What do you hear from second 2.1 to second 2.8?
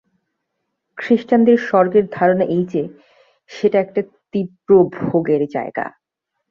ধারণা এই